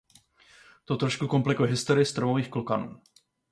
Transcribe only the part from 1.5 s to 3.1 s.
historii stromových klokanů.